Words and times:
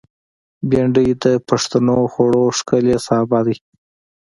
بېنډۍ 0.69 1.09
د 1.23 1.25
پښتنو 1.47 1.97
خوړو 2.13 2.43
ښکلی 2.57 2.95
سابه 3.07 3.39
دی 3.45 3.55